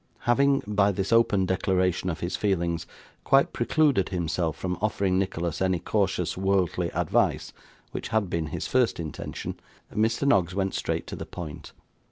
Having, 0.21 0.63
by 0.65 0.91
this 0.91 1.13
open 1.13 1.45
declaration 1.45 2.09
of 2.09 2.21
his 2.21 2.35
feelings, 2.35 2.87
quite 3.23 3.53
precluded 3.53 4.09
himself 4.09 4.57
from 4.57 4.75
offering 4.81 5.19
Nicholas 5.19 5.61
any 5.61 5.77
cautious 5.77 6.35
worldly 6.35 6.89
advice 6.93 7.53
(which 7.91 8.07
had 8.07 8.27
been 8.27 8.47
his 8.47 8.65
first 8.65 8.99
intention), 8.99 9.59
Mr. 9.93 10.27
Noggs 10.27 10.55
went 10.55 10.73
straight 10.73 11.05
to 11.05 11.15
the 11.15 11.27
point. 11.27 11.71